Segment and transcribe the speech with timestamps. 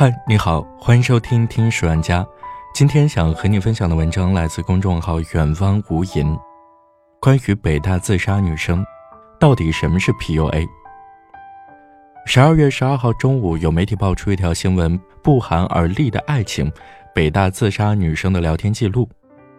[0.00, 2.26] 嗨，你好，欢迎收听听十万家。
[2.72, 6.40] 今天想和你分享的文章来自公众号远方无垠，
[7.20, 8.82] 关于北大自杀女生，
[9.38, 10.66] 到底什么是 PUA？
[12.24, 16.72] 十二月十二号中午，有媒体爆出一条新闻：不寒而栗的爱情，
[17.14, 19.06] 北大自杀女生的聊天记录。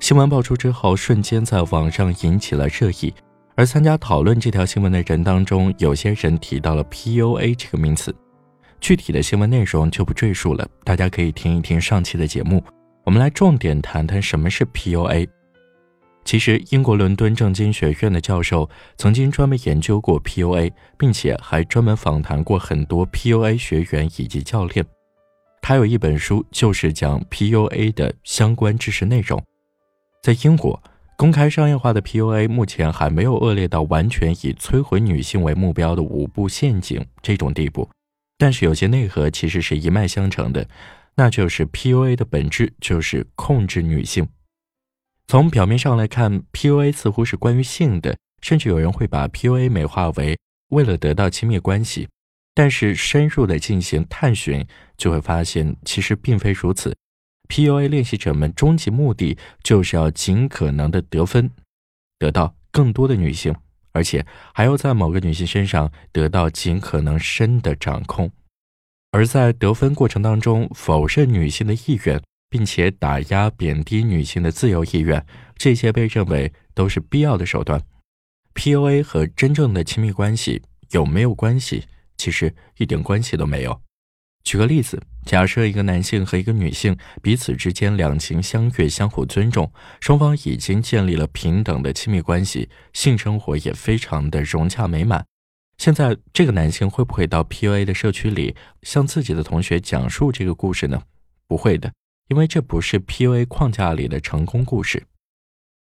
[0.00, 3.14] 新闻爆出之后，瞬间在网上引起了热议。
[3.54, 8.12] 而参加讨论这条新闻的人当中，有些人提到了 PUA 这个名词。
[8.84, 12.62] 具体的新闻内容就不赘述了，大家可以听一听上期的节目。
[13.04, 15.26] 我们来重点谈谈什么是 PUA。
[16.22, 24.84] 其实，英国伦敦政经学院的教授曾经专门研究过 PUA，并且还专门访谈过很多 PUA 学员以及教练。
[25.62, 29.42] 他有一本书，就是讲 PUA 的相关知识内容。
[30.22, 30.78] 在英国，
[31.16, 37.88] 公开商业化的 PUA 目前还没有恶劣到完全以摧毁女性为目标的五步陷阱这种地步。
[38.44, 40.68] 但是有些内核其实是一脉相承的，
[41.14, 44.28] 那就是 PUA 的本质就是控制女性。
[45.26, 52.06] 从表面上来看，PUA 似乎是关于性的，甚至有人会把 PUA 美化为为了得到亲密关系。
[52.52, 54.62] 但是深入的进行探寻，
[54.98, 56.94] 就会发现其实并非如此。
[57.48, 61.50] PUA 练习者们终极目的就是要尽可能的得分，
[62.18, 63.54] 得到更多的女性。
[63.94, 68.30] 而且还要在某个女性身上得到尽可能深的掌控，
[69.12, 72.20] 而在得分过程当中否认女性的意愿，
[72.50, 75.24] 并且打压贬低女性的自由意愿，
[75.56, 77.80] 这些被认为都是必要的手段。
[78.54, 80.60] PUA 和真正的亲密关系
[80.90, 81.84] 有没有关系？
[82.16, 83.80] 其实一点关系都没有。
[84.44, 95.24] 举个例子，假设一个男性和一个女性彼此之间两情相悦、相互尊重，双方已经建立了平等的亲密关系，性生活也非常的融洽美满。
[95.78, 101.02] 现在，这个男性会不会到 PUA 的社区里向自己的同学讲述这个故事呢？
[101.48, 101.92] 不会的，
[102.28, 105.02] 因为这不是 PUA 框架里的成功故事。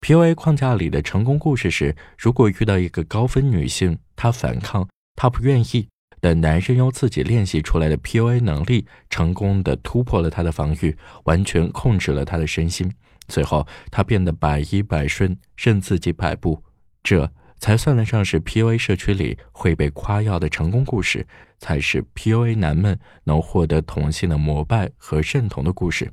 [0.00, 5.86] PUA 框架里的成功故事是，如果遇到一个高分女性，她反抗，她不愿意。
[6.20, 12.92] 的男人用自己练习出来的 PUA 能力，成功的突破了他的防御，完全控制了他的身心，
[13.28, 16.62] 最后他变得百依百顺，任自己摆布，
[17.02, 21.26] 这才算得上是 PUA 社区里会被夸耀的成功故事，
[21.58, 26.12] 才是 PUA 男们能获得同性的膜拜和认同的故事。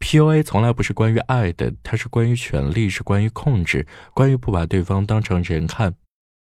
[0.00, 5.94] PUA 从来不是关于爱的，它是关于权力，是关于控制，关于不把对方当成人看。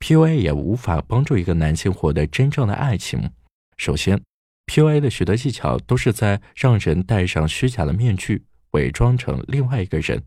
[0.00, 3.30] PUA 也无法帮助一个男性获得真正的爱情。
[3.76, 4.20] 首先
[4.66, 10.22] ，PUA 的许多技巧都是在让人戴上虚假的面具，伪装成另外一个人。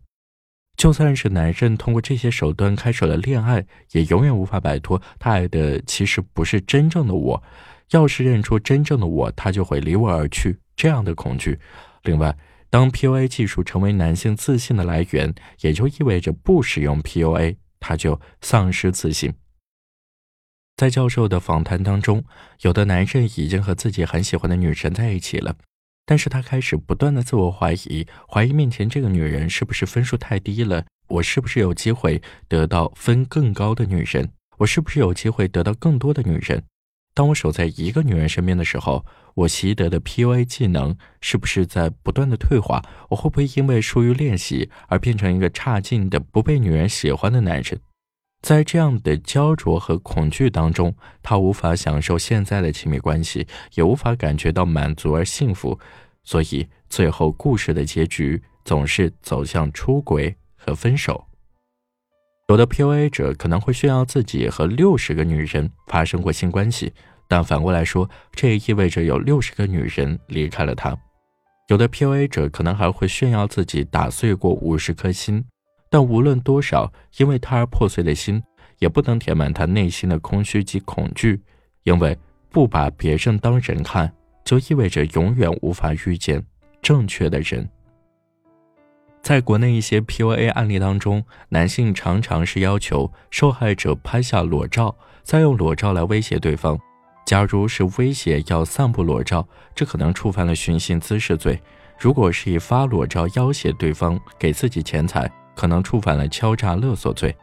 [0.76, 7.42] 就算是男人通过这些手段开始了恋爱，也永远无法摆脱他爱的其实不是真正的我。
[7.90, 10.58] 要是认出真正的我，他就会离我而去。
[10.74, 11.58] 这样的恐惧。
[12.04, 12.36] 另外，
[12.70, 19.32] 当 PUA 技术成为男性自信的来源，也就意味着不使用 PUA，他就丧失自信。
[20.82, 22.24] 在教授的访谈当中，
[22.62, 25.54] 有的男人已经和自己很喜欢的女神在一起了，
[26.04, 34.28] 但是他开始不断的自我怀疑，怀疑面前这个女人是不是分数太低了，我是不是有机会得到分更高的女人，
[34.58, 36.64] 我是不是有机会得到更多的女人？
[37.14, 39.06] 当我守在一个女人身边的时候，
[39.36, 42.82] 我习得的 PUA 技能是不是在不断的退化？
[43.10, 47.78] 我会不会因为疏于练习而变成一个差劲的不被女人喜欢的男人？
[48.42, 50.92] 在这样的焦灼和恐惧当中，
[51.22, 55.78] 他无法享受现在的亲密关系，也无法感觉到满足而幸福，
[56.24, 61.24] 所以最后故事的结局总是走向出轨和分手。
[62.48, 66.92] 有的 PUA 者可能会炫耀自己和六十个女人发生过性关系，
[67.28, 70.94] 但反过来说，这也意味着有六十个女人离开了他。
[71.68, 75.44] 有的 PUA 者可能还会炫耀自己打碎过五十颗心。
[75.92, 78.42] 但无论多少因为他而破碎的心，
[78.78, 81.38] 也不能填满他内心的空虚及恐惧。
[81.82, 82.18] 因为
[82.48, 84.10] 不把别人当人看，
[84.42, 86.42] 就意味着永远无法遇见
[86.80, 87.68] 正确的人。
[89.20, 96.78] 在国内一些 PUA 案例当中，男性常常是要求受害者拍下裸照，再用裸照来威胁对方。
[97.26, 101.54] 假如是威胁要散布裸照，这可能触犯了寻衅滋事罪；
[101.98, 107.34] 如果是以发裸照要挟对方给自己钱财，可能触犯了敲诈勒索罪。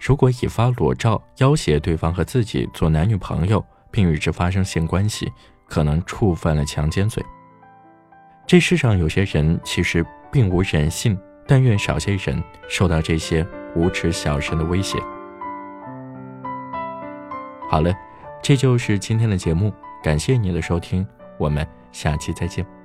[0.00, 5.32] 如果以发裸照要挟对方和自己做男女朋友，并与之发生性关系，
[5.66, 7.24] 可能触犯了强奸罪。
[8.46, 14.98] 这世上有些人其实并无人性，但愿少些人受到这些无耻小人的威胁。
[17.70, 17.94] 好了，
[18.42, 21.06] 这就是今天的节目，感谢您的收听，
[21.38, 22.83] 我们下期再见。